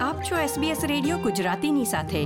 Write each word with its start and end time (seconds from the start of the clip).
આપ 0.00 0.22
છો 0.22 0.36
SBS 0.36 0.86
radio 0.86 1.18
ગુજરાતીની 1.18 1.84
સાથે. 1.84 2.24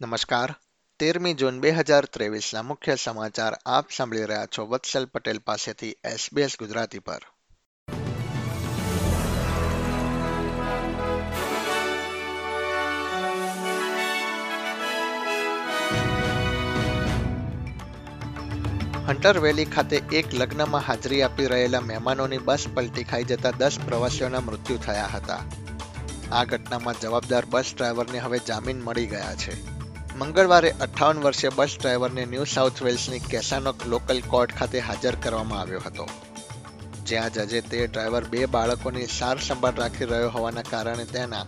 નમસ્કાર. 0.00 0.54
તેરમી 0.98 1.34
જૂન 1.34 1.60
બે 1.60 1.70
હજાર 1.70 2.04
ત્રેવીસના 2.04 2.62
મુખ્ય 2.62 2.94
સમાચાર 2.94 3.52
આપ 3.66 3.90
સાંભળી 3.90 4.24
રહ્યા 4.24 4.46
છો 4.46 4.66
વત્સલ 4.66 5.06
પટેલ 5.06 5.38
પાસેથી 5.38 5.90
SBS 5.90 6.56
ગુજરાતી 6.58 6.98
પર. 6.98 7.18
હન્ટર 19.06 19.38
વેલી 19.38 19.64
ખાતે 19.64 19.96
એક 19.96 20.34
લગ્નમાં 20.34 20.82
હાજરી 20.82 21.22
આપી 21.22 21.46
રહેલા 21.46 21.80
મહેમાનોની 21.80 22.38
બસ 22.38 22.66
પલટી 22.74 23.04
ખાઈ 23.04 23.24
જતા 23.24 23.50
દસ 23.50 23.78
પ્રવાસીઓના 23.88 24.40
મૃત્યુ 24.40 24.76
થયા 24.76 25.06
હતા. 25.06 25.38
આ 26.32 26.44
ઘટનામાં 26.44 27.00
જવાબદાર 27.00 27.44
બસ 27.44 27.74
ડ્રાઈવરને 27.76 28.18
હવે 28.18 28.38
જામીન 28.48 28.80
મળી 28.80 29.06
ગયા 29.06 29.34
છે. 29.34 29.54
મંગળવારે 30.16 30.70
અઠ્ઠાવન 30.70 31.18
વર્ષીય 31.18 31.50
બસ 31.56 31.76
ડ્રાઈવરને 31.80 32.24
ન્યૂ 32.24 32.44
સાઉથ 32.44 32.82
વેલ્સની 32.82 33.18
કેસાનોક 33.18 33.86
લોકલ 33.86 34.20
કોર્ટ 34.20 34.54
ખાતે 34.56 34.80
હાજર 34.80 35.14
કરવામાં 35.14 35.60
આવ્યો 35.60 35.80
હતો. 35.86 36.08
જ્યાં 37.06 37.30
જજે 37.30 37.60
તે 37.60 37.86
ડ્રાઈવર 37.86 38.24
બે 38.24 38.46
બાળકોની 38.46 39.06
સાર 39.06 39.38
સંભાળ 39.38 39.74
રાખી 39.74 40.04
રહ્યો 40.04 40.30
હોવાના 40.30 40.62
કારણે 40.62 41.04
તેના 41.04 41.46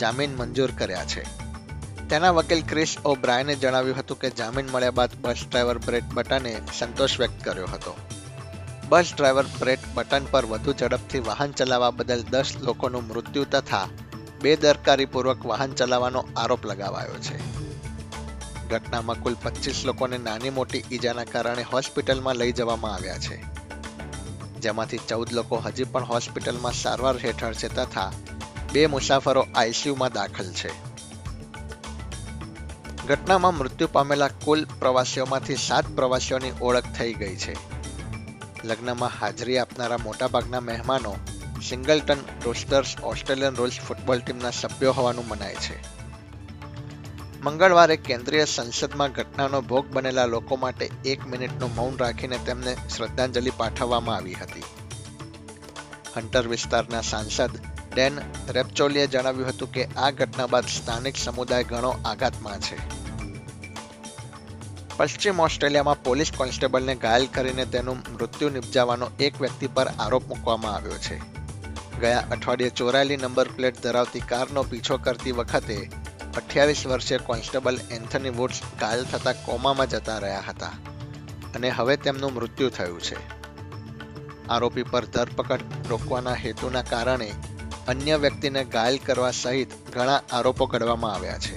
જામીન 0.00 0.36
મંજૂર 0.36 0.70
કર્યા 0.78 1.04
છે. 1.04 1.22
તેના 2.08 2.30
વકીલ 2.30 2.62
ક્રિસ 2.68 2.96
ઓ 3.04 3.14
બ્રાયને 3.14 3.54
જણાવ્યું 3.54 3.98
હતું 3.98 4.18
કે 4.18 4.30
જામીન 4.30 4.68
મળ્યા 4.70 4.90
બાદ 4.90 5.10
બસ 5.20 5.44
ડ્રાઈવર 5.50 5.78
બ્રેટ 5.78 6.04
બટને 6.14 6.60
સંતોષ 6.78 7.18
વ્યક્ત 7.20 7.44
કર્યો 7.44 7.66
હતો. 7.66 7.96
બસ 8.88 9.12
ડ્રાઈવર 9.16 9.44
બ્રેટ 9.60 9.80
બટન 9.94 10.24
પર 10.30 10.46
વધુ 10.46 10.72
ઝડપથી 10.72 11.18
વાહન 11.18 11.52
ચલાવવા 11.52 11.90
બદલ 11.90 12.22
દસ 12.22 12.56
લોકોનું 12.60 13.08
મૃત્યુ 13.08 13.44
તથા 13.44 13.88
બેદરકારીપૂર્વક 14.42 15.46
વાહન 15.46 15.72
ચલાવવાનો 15.72 16.24
આરોપ 16.36 16.66
લગાવાયો 16.66 17.14
છે. 17.14 17.62
ઘટનામાં 18.68 19.22
કુલ 19.22 19.36
પચીસ 19.42 19.82
લોકોને 19.84 20.18
નાની 20.18 20.50
મોટી 20.50 20.84
ઈજાના 20.92 21.24
કારણે 21.24 21.62
હોસ્પિટલમાં 21.62 22.36
લઈ 22.36 22.52
જવામાં 22.52 22.94
આવ્યા 22.94 23.18
છે. 23.18 23.42
જેમાંથી 24.60 24.98
ચૌદ 25.08 25.32
લોકો 25.32 25.56
હજી 25.56 25.84
પણ 25.84 26.04
હોસ્પિટલમાં 26.04 26.72
સારવાર 26.72 27.16
હેઠળ 27.18 27.54
છે 27.54 27.68
તથા 27.68 28.12
બે 28.72 28.86
મુસાફરો 28.86 29.46
આઈસીયુમાં 29.54 30.12
દાખલ 30.12 30.44
છે. 30.44 30.70
ઘટનામાં 33.06 33.54
મૃત્યુ 33.54 33.88
પામેલા 33.92 34.28
કુલ 34.28 34.66
પ્રવાસીઓમાંથી 34.78 35.56
સાત 35.56 35.84
પ્રવાસીઓની 35.96 36.52
ઓળખ 36.60 36.84
થઈ 36.98 37.12
ગઈ 37.14 37.36
છે. 37.36 37.56
લગ્નમાં 38.64 39.10
હાજરી 39.20 39.58
આપનારા 39.58 39.96
મોટાભાગના 39.96 40.60
મહેમાનો 40.60 41.16
Singleton 41.68 42.16
Roosters 42.44 42.96
Australian 43.02 43.54
rules 43.54 43.80
football 43.88 44.18
ટીમના 44.18 44.50
સભ્યો 44.50 44.92
હોવાનું 44.92 45.28
મનાય 45.28 45.54
છે. 45.54 46.02
મંગળવારે 47.44 47.96
કેન્દ્રીય 47.96 48.44
સંસદમાં 48.44 49.12
ઘટનાનો 49.12 49.60
ભોગ 49.60 49.86
બનેલા 49.86 50.26
લોકો 50.26 50.56
માટે 50.56 50.90
એક 51.04 51.26
મિનિટનું 51.26 51.74
મૌન 51.74 51.96
રાખીને 51.96 52.38
તેમને 52.46 52.76
શ્રદ્ધાંજલિ 52.96 53.50
પાઠવવામાં 53.56 54.16
આવી 54.16 54.34
હતી. 54.34 54.62
હન્ટર 56.16 56.48
વિસ્તારના 56.48 57.00
સાંસદ 57.00 57.50
ડેન 57.94 58.18
રેપચોલીએ 58.48 59.06
જણાવ્યું 59.06 59.48
હતું 59.48 59.72
કે 59.72 59.84
આ 59.84 60.10
ઘટના 60.10 60.46
બાદ 60.46 60.66
સ્થાનિક 60.66 61.16
સમુદાય 61.16 61.64
ઘણો 61.64 61.90
આઘાતમાં 62.04 62.60
છે. 62.60 63.02
પશ્ચિમ 64.96 65.40
ઓસ્ટ્રેલિયામાં 65.40 66.02
પોલીસ 66.02 66.32
કોન્સ્ટેબલને 66.36 66.94
ઘાયલ 66.94 67.26
કરીને 67.26 67.64
તેનું 67.64 67.96
મૃત્યુ 67.96 68.48
નિપજાવવાનો 68.48 69.10
એક 69.20 69.40
વ્યક્તિ 69.40 69.66
પર 69.66 69.86
આરોપ 69.86 70.28
મૂકવામાં 70.28 70.74
આવ્યો 70.74 70.98
છે. 70.98 71.41
ગયા 72.00 72.24
અઠવાડિયે 72.30 72.70
ચોરાયેલી 72.70 73.16
નંબર 73.16 73.48
પ્લેટ 73.48 73.82
ધરાવતી 73.82 74.20
કારનો 74.20 74.62
પીછો 74.62 74.96
કરતી 74.96 75.32
વખતે 75.32 75.90
અઠ્યાવીસ 76.36 76.86
વર્ષીય 76.86 77.18
કોન્સ્ટેબલ 77.18 77.80
એન્થની 77.90 78.30
વુડ્સ 78.30 78.62
ઘાયલ 78.80 79.04
થતા 79.04 79.32
કોમામાં 79.32 79.88
જતા 79.88 80.18
રહ્યા 80.18 80.40
હતા 80.48 80.72
અને 81.54 81.70
હવે 81.70 81.96
તેમનું 81.96 82.34
મૃત્યુ 82.34 82.70
થયું 82.70 83.00
છે. 83.00 83.16
આરોપી 84.48 84.82
પર 84.82 85.04
ધરપકડ 85.04 85.62
રોકવાના 85.88 86.34
હેતુના 86.34 86.82
કારણે 86.82 87.32
અન્ય 87.88 88.16
વ્યક્તિને 88.16 88.64
ઘાયલ 88.64 88.98
કરવા 89.06 89.30
સહિત 89.30 89.70
ઘણા 89.94 90.22
આરોપો 90.32 90.66
ઘડવામાં 90.66 91.14
આવ્યા 91.14 91.38
છે. 91.38 91.56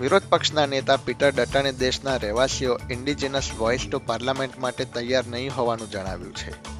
વિરોધ 0.00 0.22
પક્ષના 0.28 0.66
નેતા 0.66 0.96
પીટર 0.96 1.30
ડટને 1.30 1.72
દેશના 1.72 2.16
રહેવાસીઓ 2.16 2.78
ઇન્ડિજિનસ 2.90 3.52
વોઇસ 3.58 3.86
ટુ 3.88 3.98
પાર્લામેન્ટ 3.98 4.58
માટે 4.58 4.84
તૈયાર 4.84 5.26
નહીં 5.26 5.56
હોવાનું 5.56 5.90
જણાવ્યું 5.90 6.34
છે. 6.34 6.77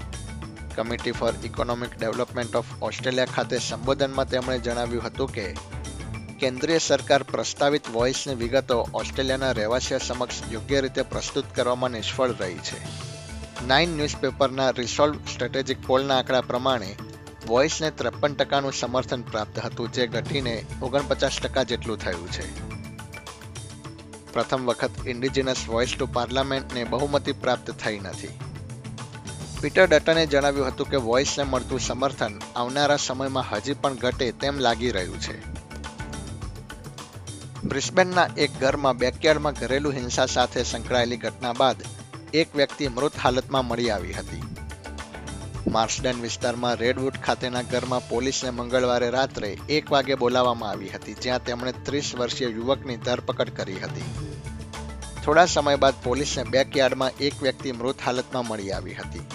Committee 0.79 1.13
for 1.13 1.35
economic 1.45 1.99
development 1.99 2.57
of 2.57 2.65
Australia 2.83 3.25
ખાતે 3.25 3.59
સંબોધનમાં 3.59 4.29
તેમણે 4.29 4.59
જણાવ્યું 4.59 5.05
હતું 5.05 5.33
કે, 5.33 5.47
કેન્દ્રીય 6.41 6.79
સરકાર 6.79 7.23
પ્રસ્તાવિત 7.23 7.91
વોઇસની 7.93 8.35
વિગતો 8.35 8.89
ઓસ્ટ્રેલિયાના 8.95 9.53
રહેવાસીઓ 9.53 9.99
સમક્ષ 9.99 10.53
યોગ્ય 10.53 10.81
રીતે 10.81 11.03
પ્રસ્તુત 11.03 11.45
કરવામાં 11.55 11.91
નિષ્ફળ 11.91 12.31
રહી 12.31 12.55
છે. 12.55 12.79
નાઇન 13.67 13.97
ન્યૂઝપેપરના 13.97 14.71
રિસોલ્વ 14.71 15.19
સ્ટ્રેટેજિક 15.35 15.87
પોલના 15.87 16.19
આંકડા 16.19 16.41
પ્રમાણે, 16.41 16.97
વોઇસને 17.47 17.91
ત્રેપન 17.91 18.35
ટકાનું 18.35 18.73
સમર્થન 18.73 19.23
પ્રાપ્ત 19.23 19.59
હતું, 19.59 19.93
જે 19.93 20.07
ઘટીને 20.07 20.65
ઓગણપચાસ 20.83 21.41
ટકા 21.43 21.63
જેટલું 21.63 21.99
થયું 21.99 22.33
છે. 22.33 22.47
પ્રથમ 24.33 24.65
વખત 24.65 24.91
ઇન્ડિજિનસ 25.07 25.57
વોઇસ 25.69 25.95
ટુ 25.99 26.07
પાર્લામેન્ટને 26.07 26.85
બહુમતી 26.85 27.33
પ્રાપ્ત 27.33 27.71
થઈ 27.71 27.99
નથી. 27.99 28.29
પીટર 29.63 29.87
ડટને 29.91 30.23
જણાવ્યું 30.33 30.69
હતું 30.71 30.89
કે 30.91 30.99
વોઇસને 31.05 31.45
મળતું 31.45 31.81
સમર્થન 31.81 32.35
આવનારા 32.55 32.97
સમયમાં 33.05 33.47
હજી 33.51 33.75
પણ 33.75 33.97
ઘટે 34.03 34.27
તેમ 34.43 34.59
લાગી 34.67 34.93
રહ્યું 34.93 35.23
છે. 35.25 35.35
બ્રિસ્બેનના 37.71 38.27
એક 38.37 38.53
ઘરમાં 38.61 39.01
બેકયાર્ડમાં 39.01 39.59
ઘરેલું 39.61 39.97
હિંસા 39.97 40.27
સાથે 40.27 40.65
સંકળાયેલી 40.65 41.19
ઘટના 41.25 41.55
બાદ 41.63 41.83
એક 42.43 42.55
વ્યક્તિ 42.61 42.89
મૃત 42.89 43.19
હાલતમાં 43.25 43.67
મળી 43.71 43.91
આવી 43.91 44.13
હતી. 44.13 44.45
માર્સડન 45.77 46.23
વિસ્તારમાં 46.27 46.79
રેડવુડ 46.83 47.19
ખાતેના 47.27 47.63
ઘરમાં 47.73 48.09
પોલીસને 48.13 48.51
મંગળવારે 48.51 49.11
રાત્રે 49.11 49.51
એક 49.69 49.91
વાગે 49.91 50.21
બોલાવવામાં 50.23 50.71
આવી 50.71 50.93
હતી, 50.95 51.17
જ્યાં 51.25 51.45
તેમણે 51.49 51.73
ત્રીસ 51.73 52.13
વર્ષીય 52.21 52.51
યુવકની 52.51 52.97
ધરપકડ 53.09 53.51
કરી 53.59 53.81
હતી. 53.87 54.09
થોડા 55.25 55.47
સમય 55.47 55.77
બાદ 55.77 56.01
પોલીસને 56.05 56.47
બેકયાર્ડમાં 56.55 57.21
એક 57.21 57.43
વ્યક્તિ 57.43 57.73
મૃત 57.73 58.07
હાલતમાં 58.07 58.49
મળી 58.49 58.73
આવી 58.73 58.99
હતી. 59.03 59.27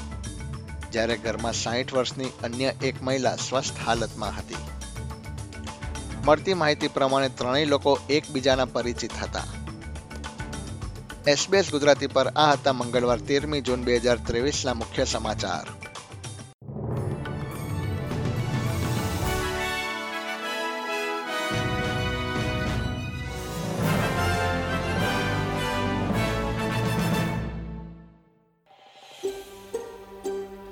જ્યારે 0.94 1.18
ઘરમાં 1.18 1.54
સાહીઠ 1.54 1.94
વર્ષની 1.94 2.32
અન્ય 2.44 2.74
એક 2.90 3.04
મહિલા 3.04 3.36
સ્વસ્થ 3.36 3.84
હાલતમાં 3.88 4.38
હતી. 4.38 4.64
મળતી 6.26 6.54
માહિતી 6.54 6.88
પ્રમાણે 6.88 7.30
ત્રણેય 7.30 7.66
લોકો 7.66 8.00
એકબીજાના 8.10 8.66
પરિચિત 8.66 9.16
હતા. 9.22 9.48
એસબીએસ 11.28 11.72
ગુજરાતી 11.72 12.08
પર 12.08 12.28
આ 12.36 12.52
હતા 12.52 12.74
મંગળવાર 12.74 13.22
તેરમી 13.32 13.62
જૂન 13.62 13.84
બે 13.84 13.98
હજાર 13.98 14.20
ત્રેવીસના 14.28 14.74
મુખ્ય 14.74 15.06
સમાચાર. 15.06 15.68